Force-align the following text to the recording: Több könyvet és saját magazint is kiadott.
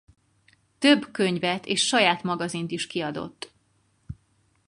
Több 0.79 1.11
könyvet 1.11 1.65
és 1.65 1.81
saját 1.87 2.23
magazint 2.23 2.71
is 2.71 2.87
kiadott. 2.87 3.51